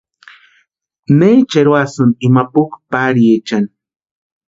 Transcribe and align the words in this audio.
¿Nécha 1.19 1.57
eroasïni 1.63 2.19
imani 2.27 2.49
puki 2.53 2.77
pariechani? 2.91 3.69